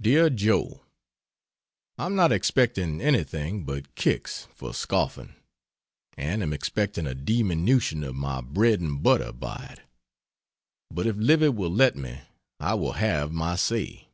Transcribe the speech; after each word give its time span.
DEAR 0.00 0.28
JOE, 0.28 0.82
I'm 1.96 2.16
not 2.16 2.32
expecting 2.32 3.00
anything 3.00 3.64
but 3.64 3.94
kicks 3.94 4.48
for 4.52 4.74
scoffing, 4.74 5.36
and 6.16 6.42
am 6.42 6.52
expecting 6.52 7.06
a 7.06 7.14
diminution 7.14 8.02
of 8.02 8.16
my 8.16 8.40
bread 8.40 8.80
and 8.80 9.00
butter 9.04 9.30
by 9.30 9.76
it, 9.76 9.80
but 10.90 11.06
if 11.06 11.14
Livy 11.14 11.50
will 11.50 11.70
let 11.70 11.94
me 11.94 12.22
I 12.58 12.74
will 12.74 12.94
have 12.94 13.30
my 13.30 13.54
say. 13.54 14.08